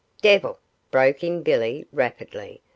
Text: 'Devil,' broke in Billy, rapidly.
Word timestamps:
'Devil,' 0.23 0.57
broke 0.89 1.23
in 1.23 1.43
Billy, 1.43 1.85
rapidly. 1.91 2.59